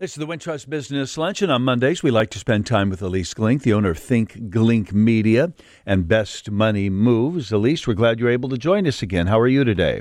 [0.00, 3.00] This is the Wintrust Business Lunch, and on Mondays we like to spend time with
[3.02, 5.52] Ilyce Glink, the owner of Think Glink Media
[5.84, 7.50] and Best Money Moves.
[7.52, 9.26] Ilyce, we're glad you're able to join us again.
[9.26, 10.00] How are you today?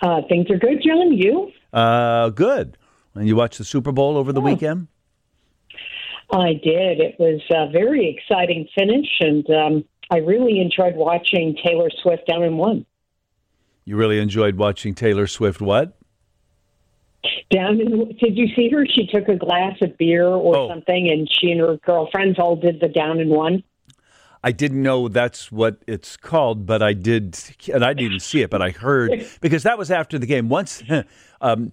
[0.00, 1.12] Uh, things are good, John.
[1.12, 1.50] You?
[1.72, 2.76] Uh, good.
[3.16, 4.44] And you watched the Super Bowl over the Oh.
[4.44, 4.86] weekend?
[6.30, 7.00] I did.
[7.00, 12.44] It was a very exciting finish, and um, I really enjoyed watching Taylor Swift down
[12.44, 12.86] in one.
[13.84, 15.60] You really enjoyed watching Taylor Swift.
[15.60, 15.96] What?
[17.50, 18.86] Down in, did you see her?
[18.86, 20.68] She took a glass of beer or Oh.
[20.68, 23.62] something, and she and her girlfriends all did the down in one.
[24.42, 27.38] I didn't know that's what it's called, but I did,
[27.72, 30.48] and I didn't see it, but I heard because that was after the game.
[30.48, 30.82] Once,
[31.42, 31.72] um,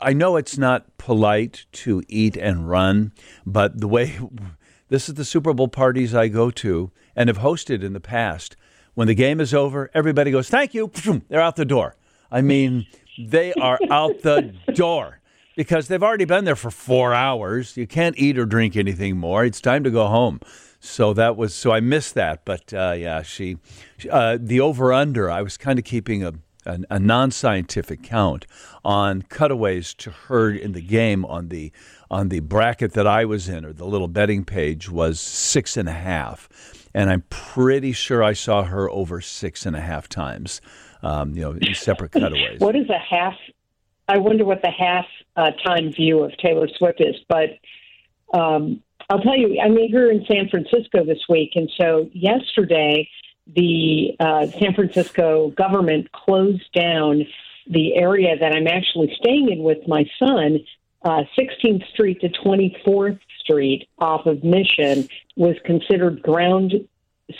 [0.00, 3.12] I know it's not polite to eat and run,
[3.44, 4.18] but the way
[4.88, 8.56] this is the Super Bowl parties I go to and have hosted in the past.
[8.94, 10.90] When the game is over, everybody goes, "Thank you."
[11.28, 11.96] They're out the door.
[12.30, 12.86] I mean,
[13.18, 15.20] they are out the door
[15.56, 17.76] because they've already been there for four hours.
[17.76, 19.44] You can't eat or drink anything more.
[19.44, 20.40] It's time to go home.
[20.80, 23.56] So that was so I missed that, but uh, yeah, she,
[24.10, 25.30] uh, the over under.
[25.30, 26.34] I was kind of keeping a
[26.66, 28.46] a, a non scientific count
[28.84, 31.72] on cutaways to her in the game on the
[32.10, 35.88] on the bracket that I was in or the little betting page was six and
[35.88, 36.48] a half,
[36.92, 40.60] and I'm pretty sure I saw her over six and a half times.
[41.04, 42.60] Um, you know, separate cutaways.
[42.60, 43.34] What is a half?
[44.08, 47.16] I wonder what the half uh, time view of Taylor Swift is.
[47.28, 47.58] But
[48.32, 53.08] um, I'll tell you, I'm here in San Francisco this week, and so yesterday
[53.46, 57.26] the uh, San Francisco government closed down
[57.66, 60.60] the area that I'm actually staying in with my son.
[61.02, 66.72] Uh, 16th Street to 24th Street off of Mission was considered ground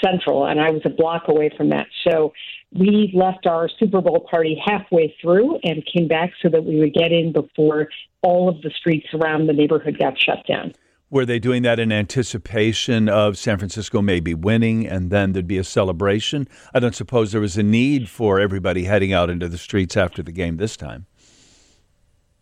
[0.02, 1.86] central, and I was a block away from that.
[2.08, 2.32] So
[2.72, 6.94] we left our Super Bowl party halfway through and came back so that we would
[6.94, 7.88] get in before
[8.22, 10.72] all of the streets around the neighborhood got shut down.
[11.10, 15.58] Were they doing that in anticipation of San Francisco maybe winning and then there'd be
[15.58, 16.48] a celebration?
[16.72, 20.22] I don't suppose there was a need for everybody heading out into the streets after
[20.22, 21.06] the game this time.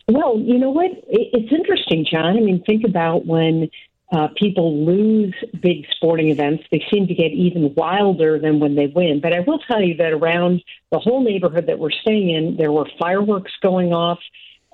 [0.07, 0.91] Well, you know what?
[1.07, 2.37] It's interesting, John.
[2.37, 3.69] I mean, think about when
[4.13, 8.85] uh, people lose big sporting events, they seem to get even wilder than when they
[8.85, 9.19] win.
[9.19, 12.71] But I will tell you that around the whole neighborhood that we're staying in, there
[12.71, 14.19] were fireworks going off.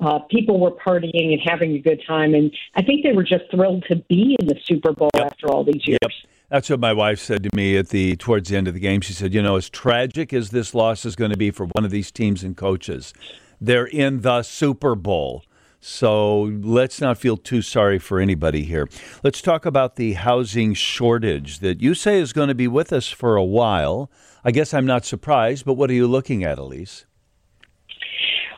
[0.04, 2.34] Uh, people were partying and having a good time.
[2.34, 5.64] And I think they were just thrilled to be in the Super Bowl after all
[5.64, 6.26] these years.
[6.50, 9.02] That's what my wife said to me at the towards the end of the game.
[9.02, 11.86] She said, "You know, as tragic as this loss is going to be for one
[11.86, 13.14] of these teams and coaches,
[13.62, 15.44] they're in the Super Bowl."
[15.82, 18.88] So let's not feel too sorry for anybody here.
[19.24, 23.10] Let's talk about the housing shortage that you say is going to be with us
[23.10, 24.12] for a while.
[24.44, 27.06] I guess I'm not surprised, but what are you looking at, Ilyce?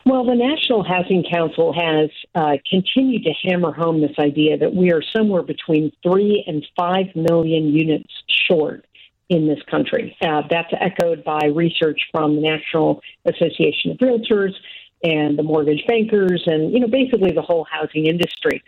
[0.04, 4.90] Well, the National Housing Council has uh, continued to hammer home this idea that we
[4.90, 8.12] are somewhere between three and five million units
[8.50, 8.84] short
[9.28, 10.16] in this country.
[10.20, 14.52] Uh, that's echoed by research from the National Association of Realtors
[15.02, 18.62] and the mortgage bankers, and you know basically the whole housing industry.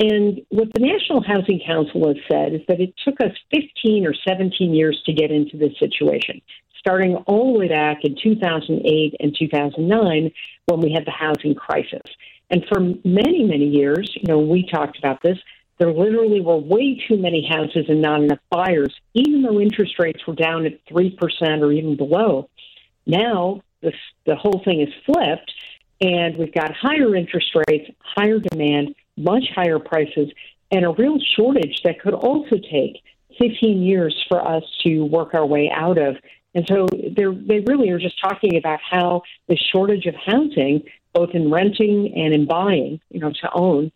[0.00, 4.14] And what the National Housing Council has said is that it took us 15 or
[4.26, 6.40] 17 years to get into this situation,
[6.78, 10.32] starting all the way back in 2008 and 2009
[10.66, 12.00] when we had the housing crisis.
[12.48, 15.38] And for many, many years, you know, we talked about this.
[15.78, 20.26] There literally were way too many houses and not enough buyers, even though interest rates
[20.26, 21.16] were down at 3%
[21.60, 22.48] or even below.
[23.06, 23.94] Now, this,
[24.26, 25.52] the whole thing is flipped,
[26.00, 30.30] and we've got higher interest rates, higher demand, much higher prices,
[30.70, 33.02] and a real shortage that could also take
[33.38, 36.16] 15 years for us to work our way out of.
[36.54, 41.50] And so they really are just talking about how the shortage of housing, both in
[41.50, 43.92] renting and in buying, you know, to own,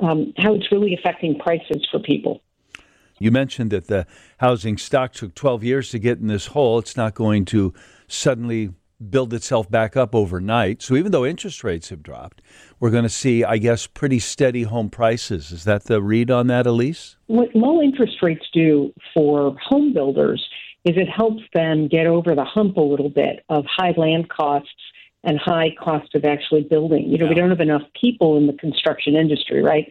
[0.00, 2.42] um, how it's really affecting prices for people.
[3.18, 4.06] You mentioned that the
[4.38, 6.78] housing stock took 12 years to get in this hole.
[6.78, 7.72] It's not going to
[8.08, 8.70] suddenly
[9.10, 10.82] build itself back up overnight.
[10.82, 12.42] So even though interest rates have dropped,
[12.80, 15.52] we're going to see, I guess, pretty steady home prices.
[15.52, 17.16] Is that the read on that, Ilyce?
[17.26, 20.46] What low interest rates do for home builders
[20.84, 24.68] is it helps them get over the hump a little bit of high land costs
[25.22, 27.08] and high cost of actually building.
[27.08, 29.90] You know, we don't have enough people in the construction industry, right?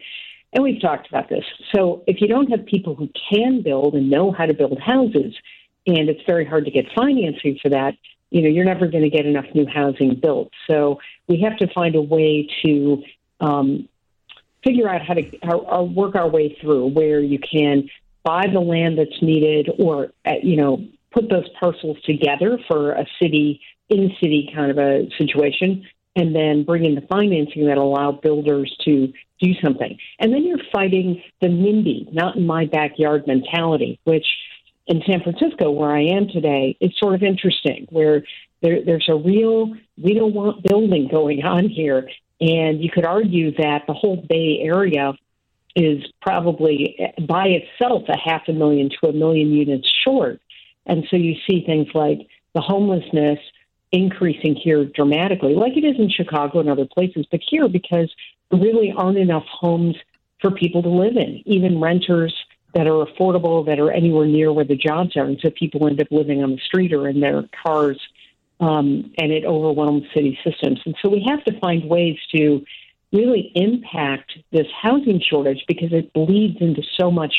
[0.52, 1.44] And we've talked about this.
[1.74, 5.34] So if you don't have people who can build and know how to build houses,
[5.86, 7.94] and it's very hard to get financing for that,
[8.34, 10.50] you know, you're never going to get enough new housing built.
[10.68, 10.98] So
[11.28, 13.04] we have to find a way to
[13.38, 13.88] um,
[14.64, 17.88] figure out how to how, how work our way through where you can
[18.24, 23.06] buy the land that's needed, or uh, you know, put those parcels together for a
[23.22, 25.86] city in city kind of a situation,
[26.16, 29.96] and then bring in the financing that allow builders to do something.
[30.18, 34.26] And then you're fighting the NIMBY, not in my backyard mentality, which
[34.86, 38.24] in San Francisco, where I am today, is sort of interesting, where
[38.62, 42.08] there, there's a real we don't want building going on here.
[42.40, 45.14] And you could argue that the whole Bay Area
[45.76, 50.40] is probably eh, by itself a half a million to a million units short.
[50.86, 53.38] And so you see things like the homelessness
[53.92, 58.12] increasing here dramatically, like it is in Chicago and other places, but here because
[58.50, 59.96] there really aren't enough homes
[60.40, 62.34] for people to live in, even renters
[62.74, 65.24] that are affordable, that are anywhere near where the jobs are.
[65.24, 68.00] And so people end up living on the street or in their cars,
[68.60, 70.80] um, and it overwhelms city systems.
[70.84, 72.64] And so we have to find ways to
[73.12, 77.34] really impact this housing shortage because it bleeds into so much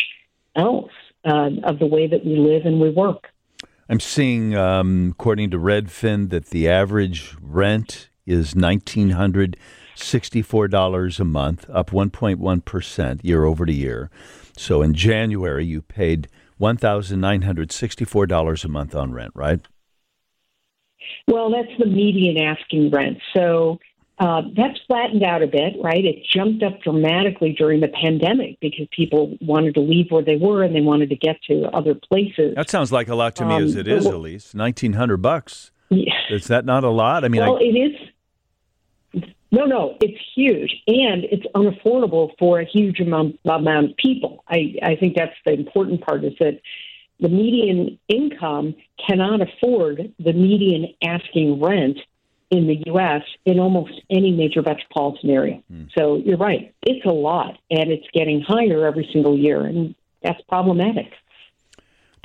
[0.56, 0.92] else
[1.26, 3.28] uh, of the way that we live and we work.
[3.90, 9.58] I'm seeing, um, according to Redfin, that the average rent is nineteen hundred
[9.96, 14.10] sixty-four dollars a month, up one point one percent year over to year.
[14.58, 19.34] So in January, you paid one thousand nine hundred sixty-four dollars a month on rent,
[19.36, 19.60] right?
[21.28, 23.18] Well, that's the median asking rent.
[23.36, 23.80] So
[24.18, 26.04] uh, that's flattened out a bit, right?
[26.06, 30.64] It jumped up dramatically during the pandemic because people wanted to leave where they were
[30.64, 32.56] and they wanted to get to other places.
[32.56, 34.56] That sounds like a lot to me, um, as it is, Ilyce.
[34.56, 35.72] Nineteen hundred bucks.
[35.90, 36.14] Yeah.
[36.32, 37.26] Is that not a lot?
[37.26, 37.62] I mean, well, I...
[37.62, 38.05] it is.
[39.52, 44.44] No, no, it's huge, and it's unaffordable for a huge amount, amount of people.
[44.48, 46.24] I, I think that's the important part.
[46.24, 46.60] Is that
[47.20, 48.76] the median income
[49.08, 52.00] cannot afford the median asking rent
[52.52, 53.24] in the U.S.
[53.46, 55.62] in almost any major metropolitan area.
[55.72, 55.90] Mm.
[55.98, 56.74] So you're right.
[56.84, 61.12] It's a lot, and it's getting higher every single year, and that's problematic.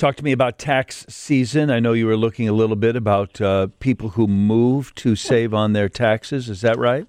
[0.00, 1.70] Talk to me about tax season.
[1.70, 5.52] I know you were looking a little bit about uh, people who move to save
[5.52, 6.48] on their taxes.
[6.48, 7.06] Is that right?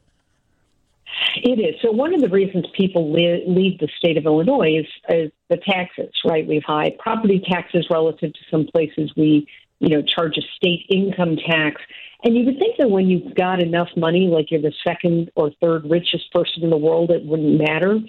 [1.38, 1.76] It is.
[1.82, 6.12] So one of the reasons people leave the state of Illinois is, is the taxes,
[6.26, 6.46] right?
[6.46, 9.48] We've high property taxes relative to some places we,
[9.80, 11.80] you know, charge a state income tax.
[12.26, 15.52] And you would think that when you've got enough money, like you're the second or
[15.62, 18.02] third richest person in the world, it wouldn't matter.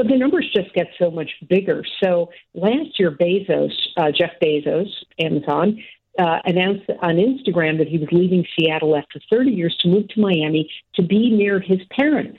[0.00, 1.84] But the numbers just get so much bigger.
[2.02, 4.88] So last year, Bezos, uh, Jeff Bezos,
[5.18, 5.78] Amazon,
[6.18, 10.20] uh, announced on Instagram that he was leaving Seattle after 30 years to move to
[10.20, 12.38] Miami to be near his parents.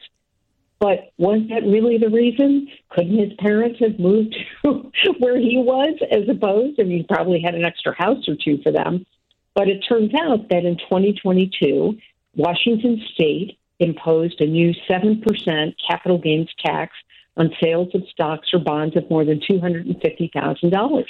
[0.80, 2.68] But was that really the reason?
[2.90, 6.80] Couldn't his parents have moved to where he was as opposed?
[6.80, 9.06] I mean, he probably had an extra house or two for them.
[9.54, 11.96] But it turns out that in 2022,
[12.34, 16.96] Washington state imposed a new 7% capital gains tax
[17.38, 21.06] on sales of stocks or bonds of more than $250,000.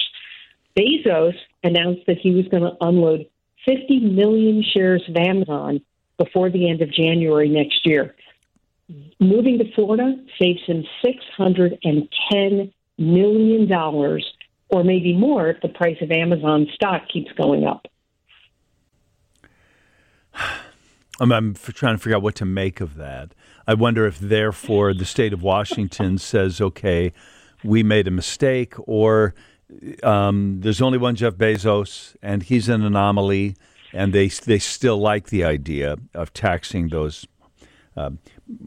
[0.76, 3.26] Bezos announced that he was going to unload
[3.66, 5.80] 50 million shares of Amazon
[6.18, 8.14] before the end of January next year.
[9.20, 16.66] Moving to Florida saves him $610 million, or maybe more if the price of Amazon
[16.74, 17.86] stock keeps going up.
[21.22, 23.32] I'm, I'm trying to figure out what to make of that.
[23.64, 27.12] I wonder if, therefore, the state of Washington says, okay,
[27.62, 29.32] we made a mistake, or
[30.02, 33.54] um, there's only one Jeff Bezos, and he's an anomaly,
[33.92, 37.24] and they, they still like the idea of taxing those
[37.96, 38.10] uh,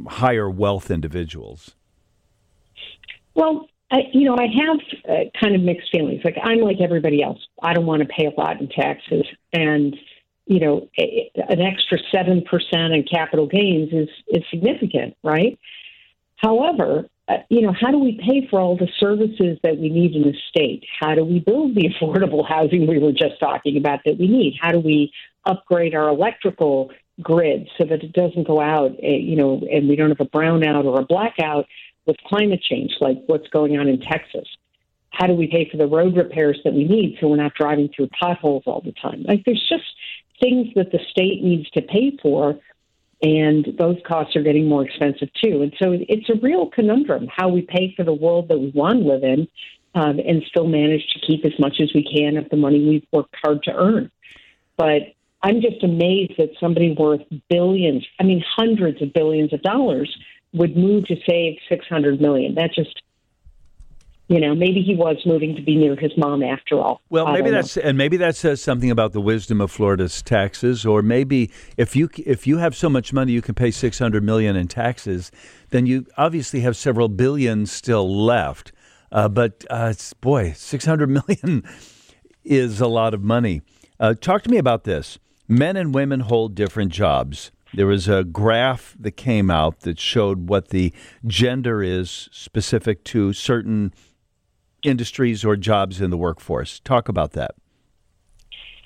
[0.07, 1.75] higher wealth individuals.
[3.33, 6.21] Well, I, you know, I have uh, kind of mixed feelings.
[6.23, 7.39] Like, I'm like everybody else.
[7.61, 9.25] I don't want to pay a lot in taxes.
[9.51, 9.93] And
[10.45, 15.57] you know, an extra 7% in capital gains is, is significant, right?
[16.37, 20.15] However, uh, you know, how do we pay for all the services that we need
[20.15, 20.83] in the state?
[20.99, 24.57] How do we build the affordable housing we were just talking about that we need?
[24.61, 25.11] How do we
[25.45, 29.95] upgrade our electrical grid so that it doesn't go out, uh, you know, and we
[29.95, 31.65] don't have a brownout or a blackout
[32.05, 34.47] with climate change like what's going on in Texas?
[35.09, 37.89] How do we pay for the road repairs that we need so we're not driving
[37.95, 39.23] through potholes all the time?
[39.23, 39.85] Like, there's just
[40.39, 42.59] things that the state needs to pay for,
[43.21, 45.61] and those costs are getting more expensive too.
[45.61, 48.99] And so it's a real conundrum how we pay for the world that we want
[48.99, 49.47] to live in
[49.95, 53.07] um, and still manage to keep as much as we can of the money we've
[53.11, 54.11] worked hard to earn.
[54.77, 60.15] But I'm just amazed that somebody worth billions, I mean, hundreds of billions of dollars
[60.53, 62.55] would move to save 600 million.
[62.55, 63.01] That just
[64.27, 66.99] you know, maybe he was moving to be near his mom after all.
[67.09, 67.83] Well, maybe that's know.
[67.83, 72.09] and maybe that says something about the wisdom of Florida's taxes, or maybe if you
[72.25, 75.31] if you have so much money you can pay six hundred million in taxes,
[75.69, 78.71] then you obviously have several billion still left.
[79.11, 81.63] Uh, but uh, boy, six hundred million
[82.43, 83.61] is a lot of money.
[83.99, 85.19] Uh, talk to me about this.
[85.47, 87.51] Men and women hold different jobs.
[87.75, 90.93] there was a graph that came out that showed what the
[91.25, 93.93] gender is specific to certain
[94.85, 96.79] industries or jobs in the workforce.
[96.79, 97.55] Talk about that.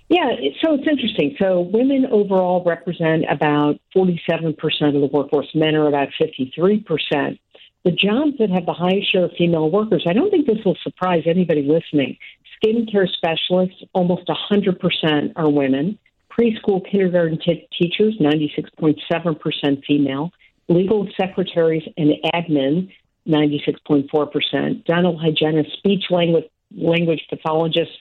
[0.10, 0.32] Yeah,
[0.64, 1.36] so it's interesting.
[1.40, 4.56] So women overall represent about 47%
[4.96, 5.48] of the workforce.
[5.54, 7.40] Men are about 53%.
[7.86, 10.78] The jobs that have the highest share of female workers, I don't think this will
[10.84, 12.18] surprise anybody listening.
[12.58, 15.98] Skincare specialists, almost 100% are women.
[16.32, 20.32] Preschool kindergarten t- teachers, 96.7% female.
[20.68, 22.90] Legal secretaries and admin,
[23.28, 24.86] 96.4%.
[24.86, 26.46] Dental hygienists, speech language,
[26.76, 27.96] language pathologists,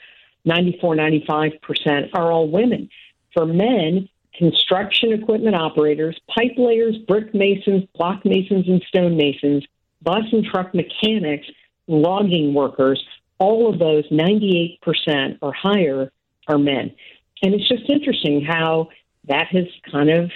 [0.44, 2.88] 94, 95% are all women.
[3.34, 9.64] For men, construction equipment operators, pipe layers, brick masons, block masons, and stone masons,
[10.02, 11.46] bus and truck mechanics,
[11.86, 13.04] logging workers,
[13.38, 16.10] all of those, 98% or higher,
[16.46, 16.94] are men.
[17.42, 18.88] And it's just interesting how
[19.24, 20.30] that has kind of,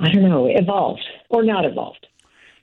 [0.00, 2.06] I don't know, evolved or not evolved.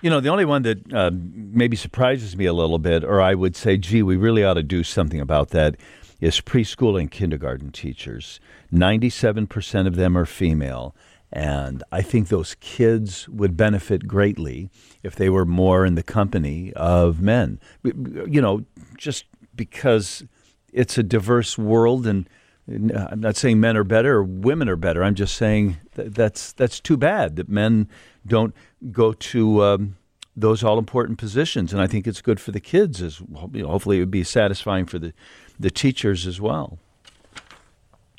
[0.03, 3.35] You know, the only one that uh, maybe surprises me a little bit, or I
[3.35, 5.77] would say, gee, we really ought to do something about that,
[6.19, 8.41] is preschool and kindergarten teachers.
[8.73, 10.93] 97% of them are female.
[11.31, 14.69] And I think those kids would benefit greatly
[15.03, 17.61] if they were more in the company of men.
[17.85, 18.65] You know,
[18.97, 19.23] just
[19.55, 20.25] because
[20.73, 22.27] it's a diverse world and
[22.67, 25.03] I'm not saying men are better or women are better.
[25.03, 27.89] I'm just saying that that's that's too bad that men
[28.25, 28.55] don't
[28.91, 29.97] go to um,
[30.35, 33.99] those all important positions, and I think it's good for the kids as hopefully it
[33.99, 35.13] would be satisfying for the
[35.59, 36.79] the teachers as well.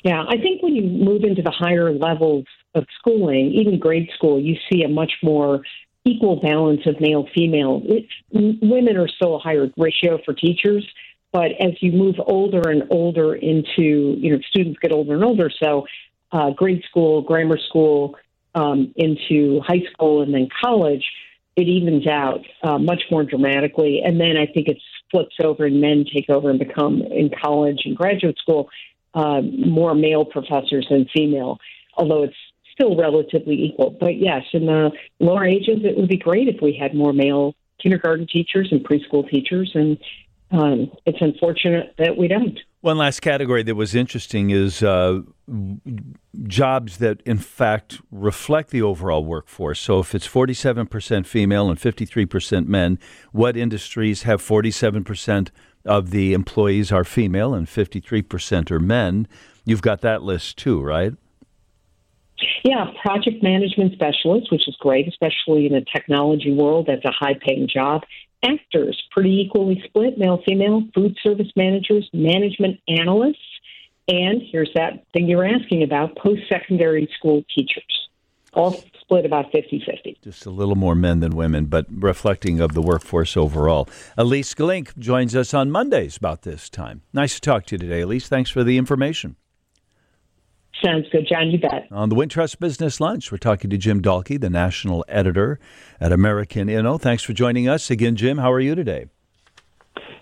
[0.03, 4.39] Yeah, I think when you move into the higher levels of schooling, even grade school,
[4.39, 5.61] you see a much more
[6.05, 7.81] equal balance of male female.
[8.31, 10.87] women are still a higher ratio for teachers,
[11.35, 15.51] but as you move older and older into, you know, students get older and older,
[15.61, 15.85] so
[16.31, 18.15] uh, grade school, grammar school,
[18.53, 21.03] um, into high school, and then college,
[21.57, 24.01] it evens out uh, much more dramatically.
[24.01, 24.77] And then I think it
[25.11, 28.69] flips over and men take over and become in college and graduate school
[29.13, 31.57] uh, more male professors than female,
[31.97, 32.37] although it's
[32.71, 33.89] still relatively equal.
[33.89, 37.55] But yes, in the lower ages, it would be great if we had more male
[37.83, 39.97] kindergarten teachers and preschool teachers, and
[40.55, 42.59] um, it's unfortunate that we don't.
[42.81, 45.21] One last category that was interesting is uh,
[46.43, 49.79] jobs that, in fact, reflect the overall workforce.
[49.79, 52.99] So, if it's 47% female and 53% men,
[53.31, 55.49] what industries have 47%
[55.85, 59.27] of the employees are female and 53% are men?
[59.65, 61.13] You've got that list too, right?
[62.63, 66.87] Yeah, project management specialist, which is great, especially in the technology world.
[66.87, 68.03] That's a high paying job.
[68.45, 70.83] Actors, pretty equally split, male, female.
[70.93, 73.37] Food service managers, management analysts.
[74.07, 78.09] And here's that thing you were asking about post secondary school teachers.
[78.53, 80.17] All split about 50 50.
[80.23, 83.85] Just a little more men than women, but reflecting of the workforce overall.
[84.17, 87.01] Ilyce Glink joins us on Mondays about this time.
[87.13, 88.27] Nice to talk to you today, Ilyce.
[88.27, 89.35] Thanks for the information.
[90.83, 91.49] Sounds good, John.
[91.51, 91.87] You bet.
[91.91, 95.59] On the Wintrust Business Lunch, we're talking to Jim Dallke, the national editor
[95.99, 96.99] at American Inno.
[96.99, 98.37] Thanks for joining us again, Jim.
[98.37, 99.07] How are you today?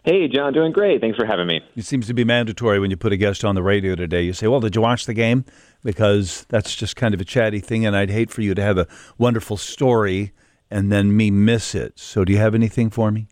[0.03, 1.01] Hey, John, doing great.
[1.01, 1.61] Thanks for having me.
[1.75, 4.21] It seems to be mandatory when you put a guest on the radio today.
[4.21, 5.45] You say, Well, did you watch the game?
[5.83, 8.77] Because that's just kind of a chatty thing, and I'd hate for you to have
[8.77, 10.33] a wonderful story
[10.69, 11.99] and then me miss it.
[11.99, 13.27] So, do you have anything for me?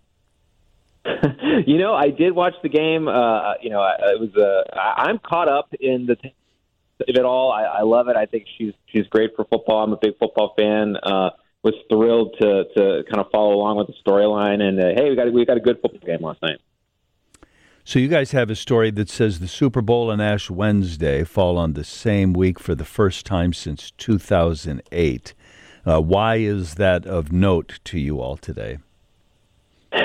[1.65, 3.07] you know, I did watch the game.
[3.07, 4.35] Uh, you know, it was.
[4.35, 6.15] Uh, I'm caught up in the
[7.09, 7.51] of it all.
[7.51, 8.15] I, I love it.
[8.15, 9.83] I think she's she's great for football.
[9.83, 10.95] I'm a big football fan.
[11.01, 11.31] Uh,
[11.63, 14.61] was thrilled to to kind of follow along with the storyline.
[14.61, 16.59] And uh, hey, we got we got a good football game last night.
[17.83, 21.57] So you guys have a story that says the Super Bowl and Ash Wednesday fall
[21.57, 25.33] on the same week for the first time since 2008.
[25.83, 28.77] Uh, why is that of note to you all today?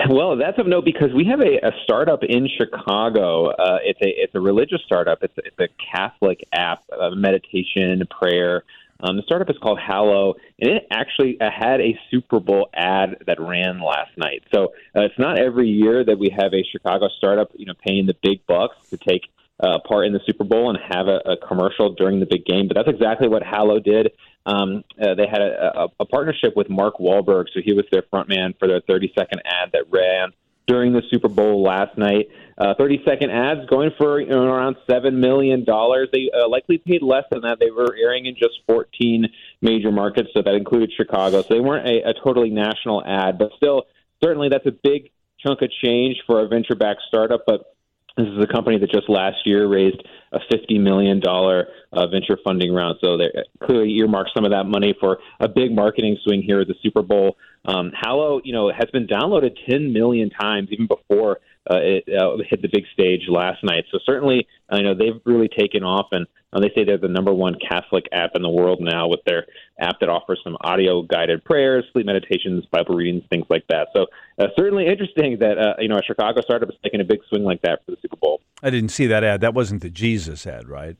[0.09, 3.51] Well, that's of note because we have a, a startup in Chicago.
[3.51, 5.23] Uh, it's a it's a religious startup.
[5.23, 8.65] It's a, it's a Catholic app, uh, meditation, prayer.
[9.01, 13.25] Um, the startup is called Hallow, and it actually uh, had a Super Bowl ad
[13.27, 14.43] that ran last night.
[14.53, 18.07] So uh, it's not every year that we have a Chicago startup, you know, paying
[18.07, 19.29] the big bucks to take
[19.61, 22.69] uh, part in the Super Bowl and have a, a commercial during the big game.
[22.69, 24.13] But that's exactly what Hallow did.
[24.47, 28.05] Um, uh, they had a, a, a partnership with Mark Wahlberg, so he was their
[28.11, 30.33] front man for their 30 second ad that ran
[30.67, 32.29] during the Super Bowl last night.
[32.59, 35.65] Uh, 30 second ads going for you know, around $7 million.
[35.65, 37.59] They uh, likely paid less than that.
[37.61, 39.27] They were airing in just 14
[39.61, 41.43] major markets, so that included Chicago.
[41.43, 43.85] So they weren't a, a totally national ad, but still,
[44.23, 45.11] certainly that's a big
[45.45, 47.43] chunk of change for a venture backed startup.
[47.47, 47.76] But
[48.17, 52.73] this is a company that just last year raised a $50 million uh, venture funding
[52.73, 52.99] round.
[53.01, 53.31] So they
[53.63, 57.03] clearly earmarked some of that money for a big marketing swing here at the Super
[57.03, 57.37] Bowl.
[57.67, 62.37] Um, Hallow, you know, has been downloaded 10 million times even before uh, it uh,
[62.49, 63.85] hit the big stage last night.
[63.91, 67.33] So certainly, I know they've really taken off, and uh, they say they're the number
[67.33, 69.47] one Catholic app in the world now with their
[69.81, 73.89] app that offers some audio guided prayers, sleep meditations, Bible readings, things like that.
[73.95, 74.07] So
[74.39, 77.45] uh, certainly interesting that uh, you know a Chicago startup is taking a big swing
[77.45, 78.41] like that for the Super Bowl.
[78.63, 79.41] I didn't see that ad.
[79.41, 80.97] That wasn't the Jesus ad, right?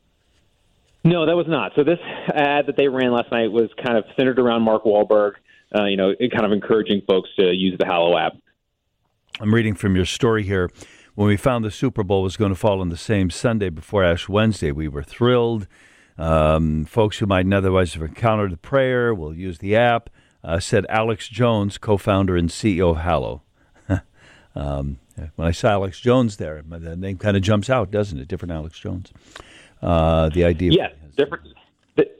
[1.03, 1.71] No, that was not.
[1.75, 1.99] So this
[2.33, 5.33] ad that they ran last night was kind of centered around Mark Wahlberg.
[5.73, 8.33] Uh, you know, kind of encouraging folks to use the Hallow app.
[9.39, 10.71] I'm reading from your story here.
[11.13, 14.03] When we found the Super Bowl was going to fall on the same Sunday before
[14.03, 15.67] Ash Wednesday, we were thrilled.
[16.17, 20.09] Um, folks who might otherwise have encountered the prayer will use the app,
[20.43, 23.43] uh, said Alex Jones, co founder and CEO of Hallow.
[24.55, 24.99] um,
[25.35, 28.27] when I saw Alex Jones there, the name kind of jumps out, doesn't it?
[28.27, 29.11] Different Alex Jones.
[29.81, 30.71] Uh, the idea.
[30.71, 31.47] Yeah, different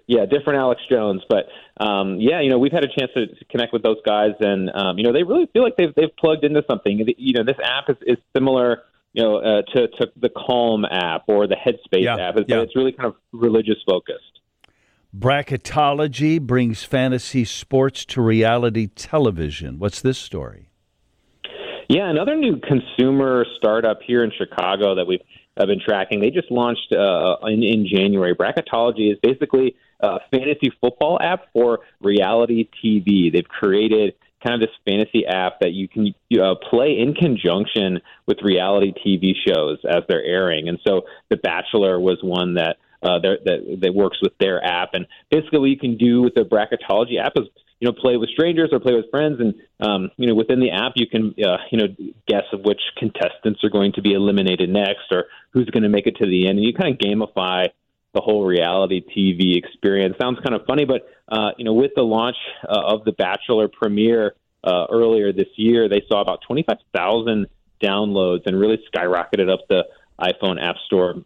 [0.07, 1.47] yeah, different Alex Jones, but
[1.83, 4.69] um, yeah, you know, we've had a chance to, to connect with those guys, and
[4.73, 7.05] um, you know, they really feel like they've they've plugged into something.
[7.17, 11.23] You know, this app is, is similar, you know, uh, to to the Calm app
[11.27, 12.61] or the Headspace yeah, app, but yeah.
[12.61, 14.23] it's really kind of religious focused.
[15.17, 19.79] Bracketology brings fantasy sports to reality television.
[19.79, 20.69] What's this story?
[21.89, 25.21] Yeah, another new consumer startup here in Chicago that we've
[25.57, 26.19] have been tracking.
[26.19, 28.35] They just launched uh, in, in January.
[28.35, 33.31] Bracketology is basically a fantasy football app for reality TV.
[33.31, 34.13] They've created
[34.45, 39.33] kind of this fantasy app that you can uh, play in conjunction with reality TV
[39.47, 40.69] shows as they're airing.
[40.69, 44.89] And so The Bachelor was one that uh, that that works with their app.
[44.93, 47.47] And basically, what you can do with the Bracketology app is
[47.79, 50.71] you know play with strangers or play with friends, and um, you know within the
[50.71, 51.87] app you can uh, you know
[52.27, 56.07] guess of which contestants are going to be eliminated next or who's going to make
[56.07, 57.67] it to the end, and you kind of gamify
[58.13, 60.15] the whole reality TV experience.
[60.19, 63.67] Sounds kind of funny, but uh, you know with the launch uh, of the Bachelor
[63.67, 67.47] premiere uh, earlier this year, they saw about twenty five thousand
[67.81, 69.85] downloads and really skyrocketed up the
[70.19, 71.23] iPhone App Store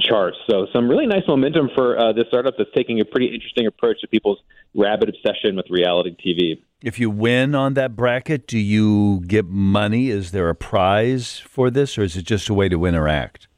[0.00, 0.36] charts.
[0.50, 4.00] So some really nice momentum for uh, this startup that's taking a pretty interesting approach
[4.00, 4.38] to people's
[4.74, 6.62] rabid obsession with reality TV.
[6.82, 10.08] If you win on that bracket, do you get money?
[10.08, 13.48] Is there a prize for this, or is it just a way to interact?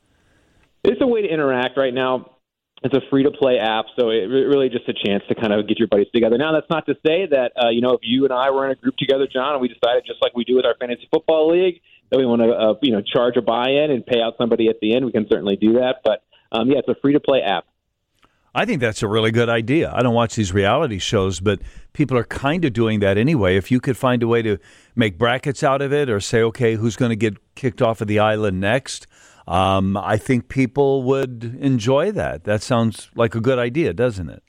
[0.83, 2.31] It's a way to interact right now.
[2.83, 5.66] It's a free to play app, so it really just a chance to kind of
[5.66, 6.37] get your buddies together.
[6.37, 8.73] Now, that's not to say that uh, you know if you and I were in
[8.73, 11.51] a group together, John, and we decided just like we do with our fantasy football
[11.51, 11.81] league
[12.14, 14.77] that we want to uh, you know charge a buy-in and pay out somebody at
[14.81, 15.96] the end, we can certainly do that.
[16.05, 16.22] But
[16.53, 17.66] um, yeah, it's a free to play app.
[18.55, 19.92] I think that's a really good idea.
[19.92, 21.61] I don't watch these reality shows, but
[21.92, 23.57] people are kind of doing that anyway.
[23.57, 24.59] If you could find a way to
[24.94, 28.07] make brackets out of it or say, okay, who's going to get kicked off of
[28.07, 29.09] the island next,
[29.48, 32.44] um, I think people would enjoy that.
[32.44, 34.44] That sounds like a good idea, doesn't it?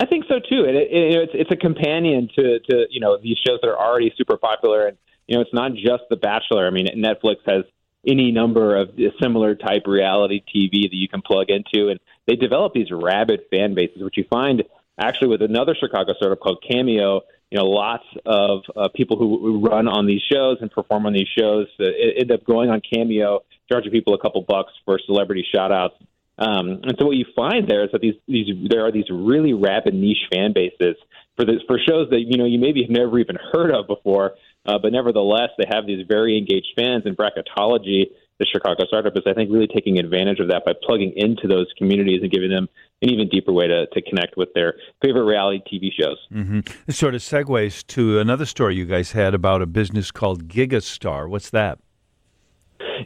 [0.00, 0.64] I think so too.
[0.64, 3.78] And it, it, it's it's a companion to to you know these shows that are
[3.78, 6.66] already super popular, and you know it's not just The Bachelor.
[6.66, 7.64] I mean, Netflix has
[8.06, 8.90] any number of
[9.22, 13.74] similar type reality TV that you can plug into, and they develop these rabid fan
[13.74, 14.62] bases, which you find
[14.98, 17.22] actually with another Chicago startup called Cameo.
[17.50, 21.28] You know, lots of uh, people who, run on these shows and perform on these
[21.38, 21.84] shows uh,
[22.18, 25.94] end up going on Cameo, charging people a couple bucks for celebrity shout outs.
[26.36, 29.52] Um, and so what you find there is that these, these there are these really
[29.52, 30.96] rabid niche fan bases
[31.36, 34.34] for this for shows that you know you maybe have never even heard of before,
[34.66, 37.04] uh, but nevertheless they have these very engaged fans.
[37.06, 38.06] And bracketology,
[38.38, 41.66] the Chicago startup, is I think really taking advantage of that by plugging into those
[41.76, 42.68] communities and giving them
[43.02, 46.18] an even deeper way to, to connect with their favorite reality TV shows.
[46.32, 46.60] Mm-hmm.
[46.86, 51.28] This sort of segues to another story you guys had about a business called Gigastar.
[51.28, 51.78] What's that?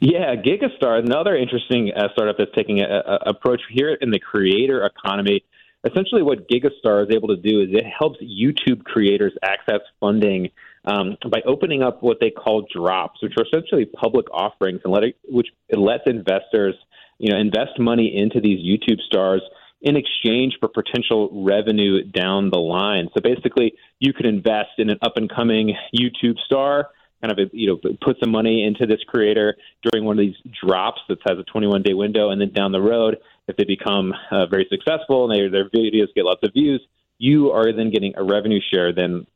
[0.00, 2.88] Yeah, Gigastar, another interesting uh, startup that's taking an
[3.26, 5.44] approach here in the creator economy.
[5.84, 10.50] Essentially, what Gigastar is able to do is it helps YouTube creators access funding
[10.88, 15.04] um, by opening up what they call drops, which are essentially public offerings, and let
[15.04, 16.74] it, which it lets investors,
[17.18, 19.42] you know, invest money into these YouTube stars
[19.82, 23.08] in exchange for potential revenue down the line.
[23.14, 26.88] So basically, you could invest in an up and coming YouTube star
[27.20, 31.00] kind of you know put some money into this creator during one of these drops
[31.08, 33.16] that has a 21 day window, and then down the road,
[33.48, 36.80] if they become uh, very successful and they, their videos get lots of views,
[37.18, 39.26] you are then getting a revenue share then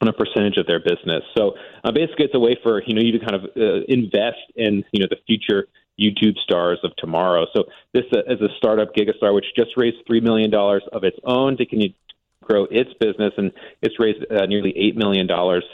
[0.00, 1.22] on a percentage of their business.
[1.36, 4.44] So uh, basically, it's a way for you know you to kind of uh, invest
[4.56, 5.68] in you know the future
[6.00, 7.46] YouTube stars of tomorrow.
[7.54, 11.18] So this uh, is a startup, Gigastar, which just raised three million dollars of its
[11.24, 11.94] own to continue
[12.42, 15.64] grow its business, and it's raised uh, nearly eight million dollars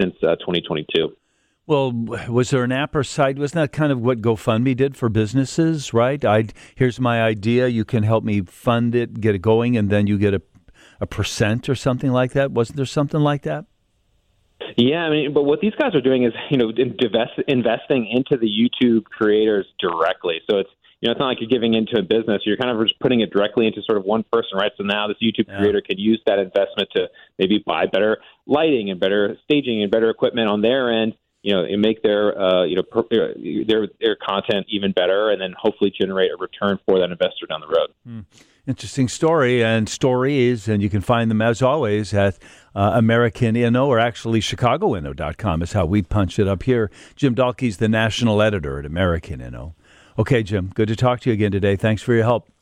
[0.00, 1.14] since uh, 2022.
[1.66, 1.92] Well,
[2.28, 3.38] was there an app or site?
[3.38, 6.22] Wasn't that kind of what GoFundMe did for businesses, right?
[6.24, 6.44] I
[6.74, 7.68] here's my idea.
[7.68, 10.42] You can help me fund it, get it going, and then you get a,
[11.00, 12.50] a percent or something like that.
[12.50, 13.64] Wasn't there something like that?
[14.76, 18.36] Yeah, I mean, but what these guys are doing is, you know, invest, investing into
[18.36, 20.40] the YouTube creators directly.
[20.48, 22.42] So it's, you know, it's not like you're giving into a business.
[22.46, 24.72] You're kind of just putting it directly into sort of one person, right?
[24.76, 25.58] So now this YouTube yeah.
[25.58, 30.08] creator could use that investment to maybe buy better lighting and better staging and better
[30.08, 33.34] equipment on their end you know, and make their uh, you know per, uh,
[33.68, 37.60] their their content even better, and then hopefully generate a return for that investor down
[37.60, 37.90] the road.
[38.04, 38.20] Hmm.
[38.66, 42.38] Interesting story and stories, and you can find them as always at
[42.74, 46.90] uh, American Inno or actually ChicagoInno.com is how we punch it up here.
[47.14, 49.74] Jim Dallke's the national editor at American Inno.
[50.18, 51.76] Okay, Jim, good to talk to you again today.
[51.76, 52.53] Thanks for your help.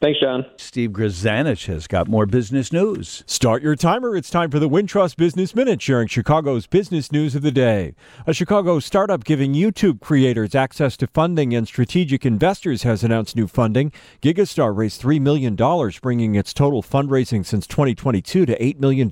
[0.00, 0.46] Thanks, John.
[0.56, 3.22] Steve Grzanich has got more business news.
[3.26, 4.16] Start your timer.
[4.16, 7.94] It's time for the Wintrust Business Minute, sharing Chicago's business news of the day.
[8.26, 13.46] A Chicago startup giving YouTube creators access to funding and strategic investors has announced new
[13.46, 13.92] funding.
[14.22, 15.54] Gigastar raised $3 million,
[16.00, 19.10] bringing its total fundraising since 2022 to $8 million.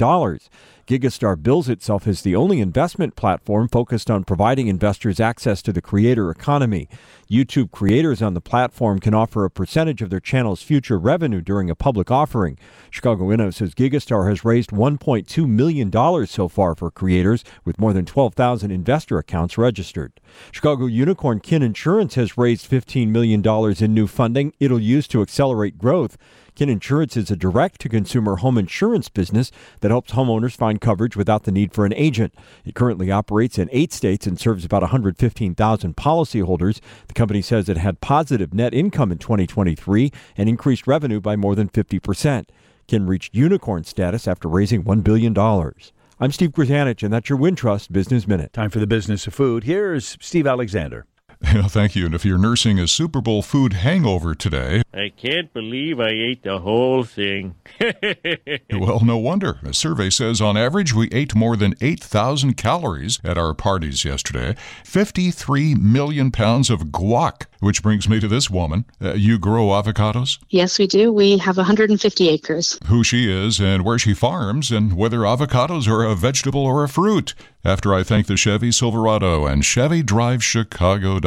[0.88, 5.82] Gigastar bills itself as the only investment platform focused on providing investors access to the
[5.82, 6.88] creator economy.
[7.30, 11.68] YouTube creators on the platform can offer a percentage of their channel's future revenue during
[11.68, 12.58] a public offering.
[12.88, 18.06] Chicago Inno says Gigastar has raised $1.2 million so far for creators, with more than
[18.06, 20.18] 12,000 investor accounts registered.
[20.52, 23.44] Chicago unicorn Kin Insurance has raised $15 million
[23.78, 26.16] in new funding it'll use to accelerate growth.
[26.58, 31.14] Kin Insurance is a direct to consumer home insurance business that helps homeowners find coverage
[31.14, 32.34] without the need for an agent.
[32.64, 36.80] It currently operates in eight states and serves about 115,000 policyholders.
[37.06, 41.54] The company says it had positive net income in 2023 and increased revenue by more
[41.54, 42.46] than 50%.
[42.88, 45.38] Kin reached unicorn status after raising $1 billion.
[45.38, 48.52] I'm Steve Grzanich, and that's your Wintrust Business Minute.
[48.52, 49.62] Time for the business of food.
[49.62, 51.06] Here's Steve Alexander.
[51.54, 52.06] Yeah, thank you.
[52.06, 56.42] And if you're nursing a Super Bowl food hangover today, I can't believe I ate
[56.42, 57.54] the whole thing.
[58.72, 59.58] well, no wonder.
[59.62, 64.56] A survey says on average we ate more than 8,000 calories at our parties yesterday,
[64.84, 68.84] 53 million pounds of guac, which brings me to this woman.
[69.00, 70.38] Uh, you grow avocados?
[70.50, 71.12] Yes, we do.
[71.12, 72.78] We have 150 acres.
[72.86, 76.88] Who she is and where she farms, and whether avocados are a vegetable or a
[76.88, 79.64] fruit after I thank the Chevy Silverado and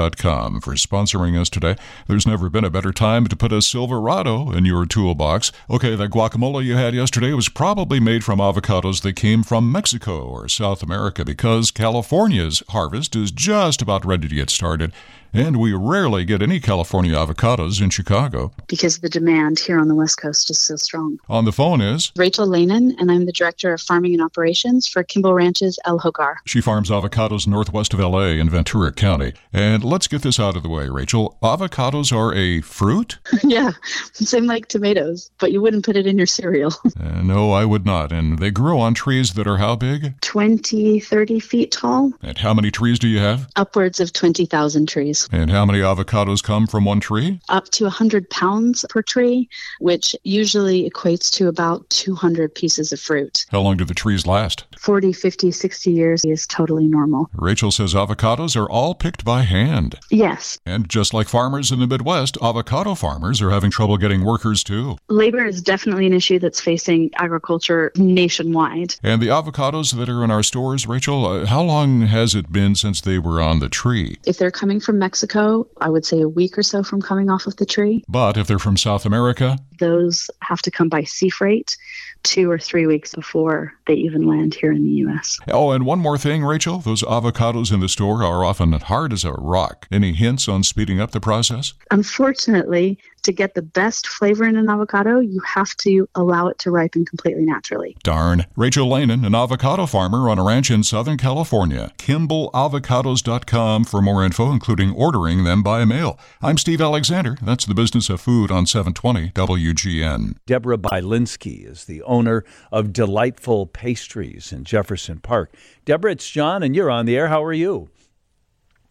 [0.02, 1.76] ChevyDriveChicago.com for sponsoring us today.
[2.08, 5.52] There's never been a better time to put a Silverado in your toolbox.
[5.70, 10.24] Okay, that guacamole you had yesterday was probably made from avocados that came from Mexico
[10.24, 14.92] or South America because California's harvest is just about ready to get started.
[15.34, 18.52] And we rarely get any California avocados in Chicago.
[18.68, 21.20] Because the demand here on the West Coast is so strong.
[21.30, 25.04] On the phone is Rachel Lanin, and I'm the Director of Farming and Operations for
[25.04, 26.36] Kimball Ranches El Hogar.
[26.46, 29.34] She farms avocados northwest of LA in Ventura County.
[29.54, 31.38] And let's get this out of the way, Rachel.
[31.42, 33.18] Avocados are a fruit?
[33.44, 33.72] yeah,
[34.14, 36.74] same like tomatoes, but you wouldn't put it in your cereal.
[37.00, 38.12] uh, no, I would not.
[38.12, 40.20] And they grow on trees that are how big?
[40.22, 42.12] 20, 30 feet tall.
[42.22, 43.50] And how many trees do you have?
[43.56, 45.21] Upwards of 20,000 trees.
[45.32, 47.40] And how many avocados come from one tree?
[47.50, 53.46] Up to 100 pounds per tree, which usually equates to about 200 pieces of fruit.
[53.50, 54.66] How long do the trees last?
[54.78, 57.30] 40, 50, 60 years is totally normal.
[57.34, 59.96] Rachel says avocados are all picked by hand.
[60.10, 60.60] Yes.
[60.66, 64.98] And just like farmers in the Midwest, avocado farmers are having trouble getting workers too.
[65.10, 68.96] Labor is definitely an issue that's facing agriculture nationwide.
[69.04, 72.76] And the avocados that are in our stores, Rachel, uh, how long has it been
[72.76, 74.18] since they were on the tree?
[74.26, 77.30] If they're coming from Mexico, Mexico, I would say a week or so from coming
[77.30, 78.02] off of the tree.
[78.08, 79.58] But if they're from South America?
[79.78, 81.76] Those have to come by sea freight
[82.24, 85.38] two or three weeks before they even land here in the U.S.
[85.50, 86.78] Oh, and one more thing, Rachel.
[86.78, 89.86] Those avocados in the store are often hard as a rock.
[89.92, 91.74] Any hints on speeding up the process?
[91.90, 96.72] Unfortunately, to get the best flavor in an avocado, you have to allow it to
[96.72, 97.96] ripen completely naturally.
[98.04, 98.46] Darn.
[98.56, 101.92] Rachel Lanin, an avocado farmer on a ranch in Southern California.
[101.98, 106.20] KimballAvocados.com for more info, including ordering them by mail.
[106.42, 107.38] I'm Steve Alexander.
[107.42, 110.36] That's the business of food on 720 WGN.
[110.48, 115.54] Dobra Bielinski is the owner of Delightful Pastries in Jefferson Park.
[115.86, 117.28] Dobra, it's John, and you're on the air.
[117.28, 117.90] How are you?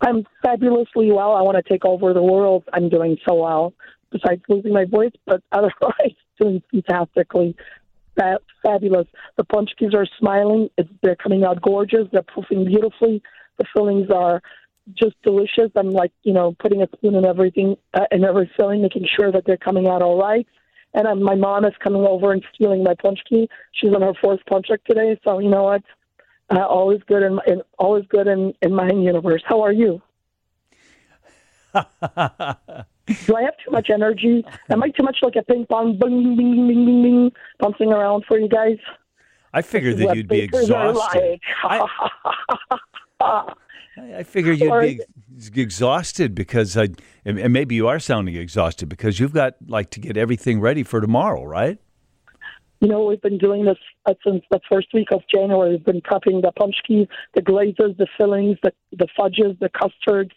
[0.00, 1.32] I'm fabulously well.
[1.32, 2.64] I want to take over the world.
[2.72, 3.74] I'm doing so well
[4.10, 7.56] besides losing my voice, but otherwise doing fantastically.
[8.16, 9.06] That fabulous.
[9.36, 10.68] The pączkis are smiling.
[10.76, 12.08] It's, they're coming out gorgeous.
[12.12, 13.22] They're proofing beautifully.
[13.58, 14.42] The fillings are
[14.94, 15.70] just delicious.
[15.76, 19.30] I'm like, you know, putting a spoon in everything, uh, in every filling, making sure
[19.32, 20.46] that they're coming out all right.
[20.92, 23.46] And my mom is coming over and stealing my pączki.
[23.72, 25.82] She's on her fourth pączek today, so you know what?
[26.50, 29.42] Uh, always good in, in always good in in my universe.
[29.46, 30.02] How are you?
[33.06, 34.44] Do I have too much energy?
[34.70, 37.92] Am I too much like a ping pong, bing, bing, bing, bing, bing, bing, bouncing
[37.92, 38.78] around for you guys?
[39.52, 41.40] I figured that you'd be exhausted.
[41.64, 41.82] like.
[44.00, 46.88] I figured you'd be exhausted because I,
[47.24, 50.82] and and maybe you are sounding exhausted because you've got like to get everything ready
[50.82, 51.78] for tomorrow, right?
[52.80, 55.72] You know, we've been doing this uh, since the first week of January.
[55.72, 60.32] We've been prepping the pączki, the glazes, the fillings, the the fudges, the custards,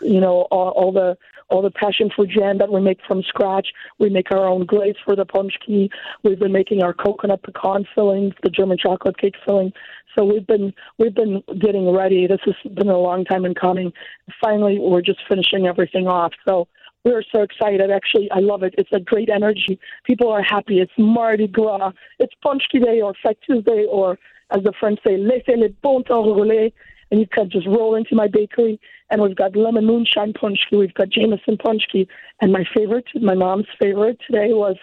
[0.00, 1.16] you know all, all the
[1.48, 3.68] all the passion for jam that we make from scratch.
[3.98, 5.88] We make our own glaze for the pączki.
[6.22, 9.72] We've been making our coconut pecan fillings, the German chocolate cake filling.
[10.16, 12.26] So we've been we've been getting ready.
[12.26, 13.92] This has been a long time in coming.
[14.42, 16.32] Finally, we're just finishing everything off.
[16.46, 16.68] So
[17.04, 17.90] we're so excited.
[17.90, 18.74] Actually, I love it.
[18.78, 19.78] It's a great energy.
[20.04, 20.80] People are happy.
[20.80, 21.92] It's Mardi Gras.
[22.18, 24.18] It's Pączki Day or Fat Tuesday or,
[24.50, 26.70] as the French say, laissez les bon temps rouler.
[27.14, 28.80] And you can just roll into my bakery.
[29.08, 30.72] And we've got lemon moonshine pączki.
[30.72, 32.08] We've got Jameson pączki.
[32.40, 34.74] And my favorite, my mom's favorite today was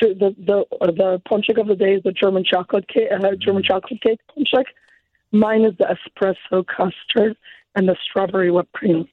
[0.00, 4.00] the the the pączek of the day is the German chocolate cake, uh, German chocolate
[4.00, 4.64] cake pączek.
[5.32, 7.36] Mine is the espresso custard
[7.74, 9.06] and the strawberry whipped cream.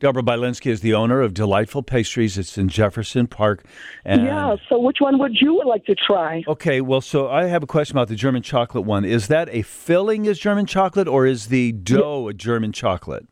[0.00, 2.38] Dobra Bielinski is the owner of Delightful Pastries.
[2.38, 3.66] It's in Jefferson Park.
[4.02, 4.56] And yeah.
[4.68, 6.42] So which one would you like to try?
[6.48, 9.04] Okay, well, so I have a question about the German chocolate one.
[9.04, 13.26] Is that a filling is German chocolate, or is the dough a German chocolate?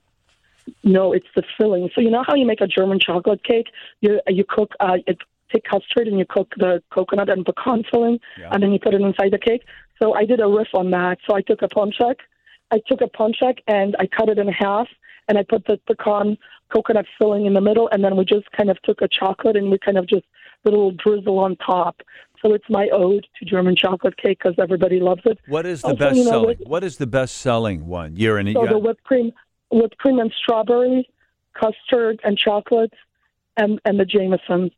[0.84, 1.88] No, it's the filling.
[1.94, 3.68] So you know how you make a German chocolate cake?
[4.02, 5.16] You you cook uh, it,
[5.50, 8.50] take custard and you cook the coconut and pecan filling, Yeah.
[8.52, 9.62] and then you put it inside the cake.
[10.02, 11.16] So I did a riff on that.
[11.26, 12.16] So I took a pączek,
[12.70, 14.86] I took a pączek and I cut it in half,
[15.28, 16.36] and I put the pecan
[16.72, 19.70] coconut filling in the middle, and then we just kind of took a chocolate and
[19.70, 20.24] we kind of just
[20.64, 22.02] little drizzle on top.
[22.42, 25.38] So it's my ode to German chocolate cake because everybody loves it.
[25.48, 26.56] What is the Also, best you know, selling?
[26.66, 28.16] What is the best selling one?
[28.16, 28.52] You're in.
[28.52, 29.32] So you the whipped cream,
[29.70, 31.08] whipped cream and strawberry,
[31.54, 32.92] custard and chocolate,
[33.56, 34.70] and and the Jameson,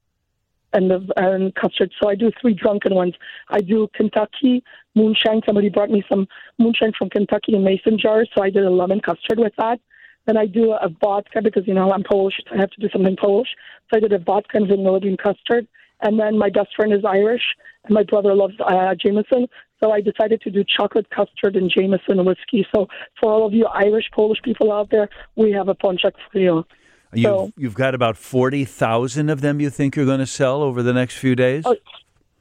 [0.73, 1.93] and the and custard.
[2.01, 3.15] So I do three drunken ones.
[3.49, 5.43] I do Kentucky moonshine.
[5.45, 6.27] Somebody brought me some
[6.59, 9.81] moonshine from Kentucky in mason jars, so I did a lemon custard with that.
[10.27, 12.89] Then I do a vodka because you know I'm Polish, so I have to do
[12.93, 13.49] something Polish.
[13.91, 15.67] So I did a vodka and vanilla bean custard.
[16.03, 17.43] And then my best friend is Irish,
[17.85, 19.47] and my brother loves uh, Jameson.
[19.83, 22.67] So I decided to do chocolate custard and Jameson whiskey.
[22.75, 22.87] So
[23.19, 26.65] for all of you Irish Polish people out there, we have a pączek for you.
[27.13, 29.61] you've, so- you've got about forty thousand of them.
[29.61, 31.65] You think you're going to sell over the next few days?
[31.67, 31.77] Oh,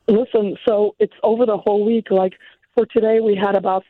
[0.10, 2.10] Listen, so it's over the whole week.
[2.10, 2.34] Like
[2.76, 3.84] for today, we had about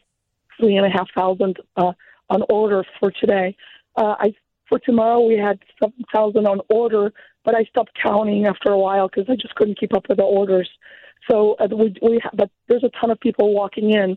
[0.60, 1.94] three and a half thousand uh,
[2.30, 3.56] on order for today.
[4.02, 4.28] Uh, I
[4.70, 7.06] for tomorrow we had seven thousand on order,
[7.46, 10.24] but I stopped counting after a while because I just couldn't keep up with the
[10.40, 10.70] orders.
[11.30, 14.10] So uh, we we ha- but there's a ton of people walking in.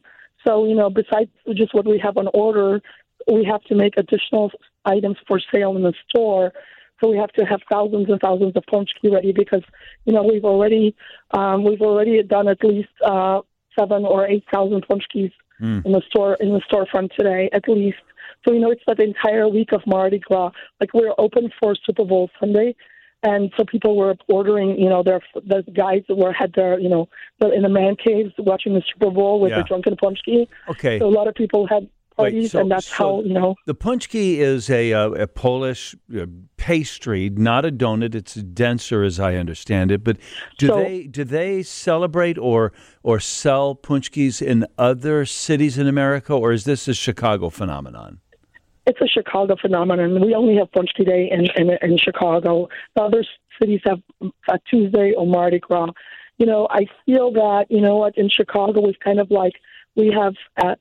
[0.47, 1.31] So you know, besides
[1.63, 2.71] just what we have on order,
[3.37, 4.47] we have to make additional
[4.85, 6.47] items for sale in the store.
[6.99, 9.65] So we have to have thousands and thousands of pączki ready because
[10.07, 10.95] you know we've already
[11.37, 13.41] um, we've already done at least uh,
[13.79, 15.87] seven or eight thousand pączkis Mm.
[15.87, 18.03] in the store in the storefront today at least.
[18.45, 20.51] So you know it's that entire week of Mardi Gras.
[20.81, 22.75] Like we're open for Super Bowl Sunday,
[23.23, 24.79] and so people were ordering.
[24.79, 27.09] You know, their the guys that were had their you know
[27.41, 29.57] in the man caves watching the Super Bowl with Yeah.
[29.59, 30.49] their drunken pączki.
[30.69, 30.99] Okay.
[30.99, 33.55] So a lot of people had parties, so- and that's so- how you know.
[33.67, 36.27] The pączki is a, uh, a Polish uh,
[36.59, 38.15] pastry, not a donut.
[38.15, 40.05] It's denser, as I understand it.
[40.05, 40.17] But
[40.59, 46.35] do So- they do they celebrate or or sell pączkis in other cities in America,
[46.35, 48.19] or is this a Chicago phenomenon?
[48.87, 50.21] It's a Chicago phenomenon.
[50.21, 52.69] We only have Pączki Day in, in in Chicago.
[52.97, 53.25] The other
[53.61, 54.01] cities have
[54.49, 55.91] uh, Tuesday or Mardi Gras.
[56.39, 59.55] You know, I feel that you know what in Chicago we've kind of like
[59.95, 60.75] we have uh,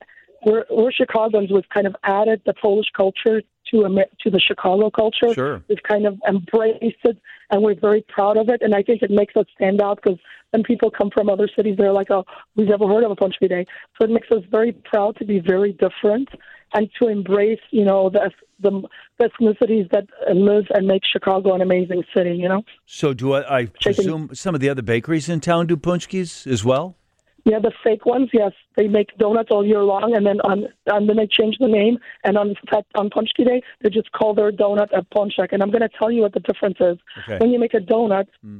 [0.46, 1.52] we're we're Chicagoans.
[1.52, 5.34] We've kind of added the Polish culture to Amer- to the Chicago culture.
[5.34, 5.64] Sure.
[5.70, 7.18] We've kind of embraced it,
[7.52, 8.62] and we're very proud of it.
[8.62, 11.76] And I think it makes us stand out because when people come from other cities,
[11.78, 13.68] they're like, "Oh, we've never heard of a Pączki Day."
[14.00, 16.30] So it makes us very proud to be very different
[16.74, 18.82] and to embrace, you know, the the,
[19.18, 22.36] the ethnicities that live and make Chicago an amazing city.
[22.36, 22.64] You know.
[22.86, 26.64] So do I, I presume some of the other bakeries in town do pączkis as
[26.64, 26.96] well?
[27.44, 31.10] Yeah, the fake ones, yes, they make donuts all year long, and then on and
[31.10, 32.56] then they change the name, and on
[32.96, 35.52] on Pączki Day, they just call their donut a pączek.
[35.52, 36.98] And I'm going to tell you what the difference is.
[37.24, 37.40] Okay.
[37.40, 38.60] When you make a donut, hmm.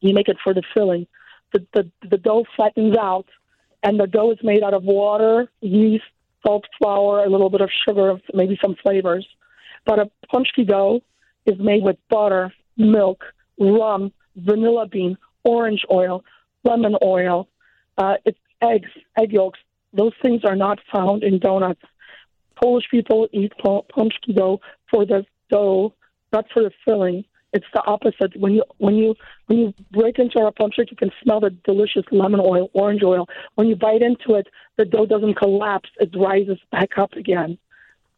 [0.00, 1.06] you make it for the filling.
[1.52, 3.26] The, the the dough flattens out,
[3.82, 6.04] and the dough is made out of water, yeast,
[6.46, 9.26] salt, flour, a little bit of sugar, maybe some flavors.
[9.86, 11.00] But a pączki dough
[11.46, 13.24] is made with butter, milk,
[13.58, 16.24] rum, vanilla bean, orange oil,
[16.64, 17.48] lemon oil.
[17.98, 19.58] Uh, it's eggs, egg yolks.
[19.92, 21.82] Those things are not found in donuts.
[22.62, 25.94] Polish people eat pączki dough for the dough,
[26.32, 27.24] not for the filling.
[27.52, 28.36] It's the opposite.
[28.36, 29.14] When you when you
[29.46, 33.28] when you break into our pączki, you can smell the delicious lemon oil, orange oil.
[33.56, 37.58] When you bite into it, the dough doesn't collapse; it rises back up again.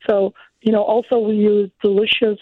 [0.08, 2.38] So you know, also we use delicious.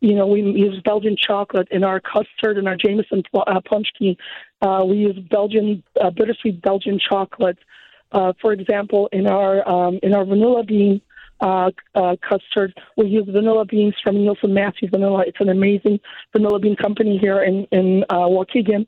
[0.00, 4.16] You know, we use Belgian chocolate in our custard and our Jameson uh, pączki.
[4.60, 7.58] Uh, we use Belgian uh, bittersweet Belgian chocolate.
[8.12, 11.00] Uh, for example, in our um, in our vanilla bean
[11.42, 15.24] uh, uh, custard, we use vanilla beans from Nielsen Massey Vanilla.
[15.26, 15.98] It's an amazing
[16.32, 18.86] vanilla bean company here in in uh, Waukegan.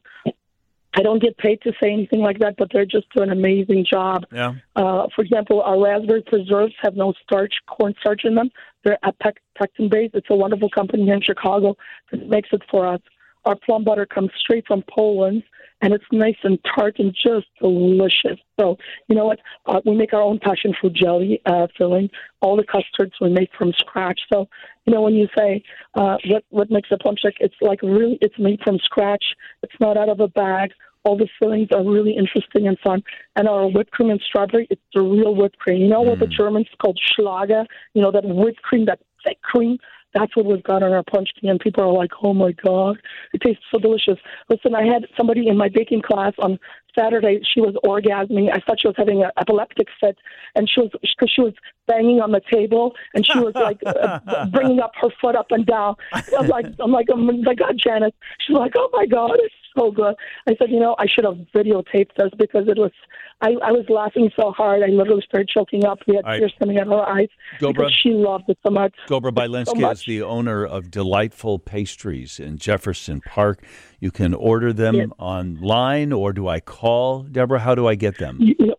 [0.96, 3.84] I don't get paid to say anything like that, but they're just doing an amazing
[3.90, 4.26] job.
[4.32, 4.54] Yeah.
[4.76, 8.50] Uh, for example, our raspberry preserves have no starch, cornstarch in them.
[8.84, 10.14] They're pectin based.
[10.14, 11.76] It's a wonderful company here in Chicago
[12.12, 13.00] that makes it for us.
[13.44, 15.42] Our plum butter comes straight from Poland
[15.84, 18.40] and it's nice and tart and just delicious.
[18.58, 19.38] So, you know what?
[19.66, 22.08] Uh, we make our own passion fruit jelly uh, filling.
[22.40, 24.18] All the custards we make from scratch.
[24.32, 24.48] So,
[24.86, 25.62] you know, when you say
[25.94, 29.24] uh, what what makes a plum shake, it's like really it's made from scratch.
[29.62, 30.70] It's not out of a bag.
[31.04, 33.02] All the fillings are really interesting and fun.
[33.36, 35.82] And our whipped cream and strawberry, it's the real whipped cream.
[35.82, 36.08] You know mm.
[36.08, 36.34] what the mm.
[36.34, 37.66] Germans called Schlager?
[37.92, 39.76] You know that whipped cream, that thick cream.
[40.14, 42.98] That's what we've got on our punch and people are like, "Oh my god,
[43.32, 46.58] it tastes so delicious." Listen, I had somebody in my baking class on
[46.96, 47.40] Saturday.
[47.52, 48.50] She was orgasming.
[48.52, 50.16] I thought she was having an epileptic fit,
[50.54, 51.54] and she was because she was
[51.86, 55.66] banging on the table and she was like uh, bringing up her foot up and
[55.66, 55.94] down.
[56.12, 58.14] I'm like, I'm like, oh my god, Janet.
[58.40, 60.14] She's like, "Oh my god, it's so good."
[60.48, 62.92] I said, "You know, I should have videotaped this because it was."
[63.40, 65.98] I, I was laughing so hard, I literally started choking up.
[66.06, 67.28] We had tears coming out of her eyes
[67.60, 68.94] Dobra, because she loved it so much.
[69.08, 73.62] Dobra Bielinski so is the owner of Delightful Pastries in Jefferson Park.
[74.00, 75.08] You can order them yes.
[75.18, 77.58] online, or do I call Deborah?
[77.58, 78.38] How do I get them?
[78.40, 78.76] You, you know,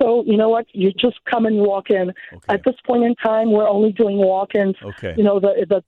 [0.00, 0.66] so you know what?
[0.72, 2.10] You just come and walk in.
[2.10, 2.44] Okay.
[2.48, 4.76] At this point in time, we're only doing walk-ins.
[4.82, 5.14] Okay.
[5.16, 5.82] You know the the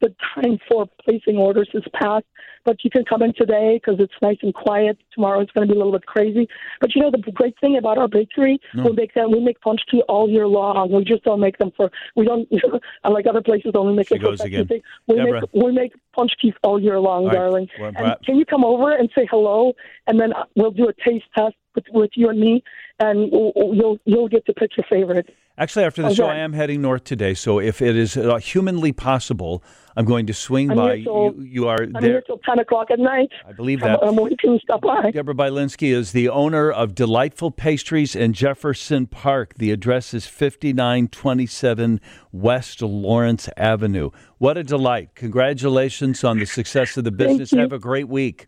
[0.00, 2.24] the time for placing orders is past,
[2.64, 4.98] but you can come in today because it's nice and quiet.
[5.14, 6.48] Tomorrow it's going to be a little bit crazy.
[6.80, 8.84] But you know the great thing about our bakery, no.
[8.84, 10.90] we make them we make punch tea all year long.
[10.90, 12.48] We just don't make them for we don't
[13.04, 14.68] unlike other places only make she them for again.
[15.06, 15.40] We Deborah.
[15.40, 17.68] make we make pączkis all year long, all darling.
[17.78, 17.94] Right.
[18.00, 19.72] Well, can you come over and say hello,
[20.06, 22.62] and then uh, we'll do a taste test with, with you and me,
[22.98, 25.28] and you'll you'll get to pick your favorite.
[25.60, 26.14] Actually, after the okay.
[26.14, 27.34] show, I am heading north today.
[27.34, 29.62] So if it is uh, humanly possible,
[29.94, 31.02] I'm going to swing I'm by.
[31.02, 32.02] Till, you, you, are I'm there.
[32.02, 33.28] here till 10 o'clock at night.
[33.46, 34.02] I believe that.
[34.02, 35.10] I'm, I'm waiting to stop by.
[35.10, 39.52] Deborah Bielinski is the owner of Delightful Pastries in Jefferson Park.
[39.58, 42.00] The address is 5927
[42.32, 44.12] West Lawrence Avenue.
[44.38, 45.10] What a delight.
[45.14, 47.50] Congratulations on the success of the business.
[47.50, 48.46] Have a great week.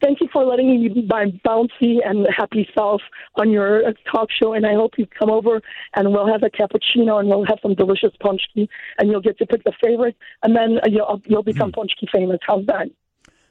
[0.00, 3.00] Thank you for letting me be my bouncy and happy self
[3.36, 4.52] on your talk show.
[4.52, 5.60] And I hope you come over
[5.94, 9.46] and we'll have a cappuccino and we'll have some delicious pączki and you'll get to
[9.46, 10.16] pick the favorite.
[10.42, 11.76] And then you'll, you'll become mm.
[11.76, 12.38] pączki famous.
[12.46, 12.88] How's that?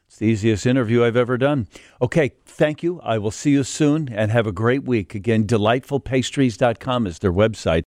[0.07, 1.67] It's the easiest interview I've ever done.
[2.01, 3.01] Okay, thank you.
[3.01, 5.15] I will see you soon and have a great week.
[5.15, 7.83] Again, delightfulpastries.com is their website.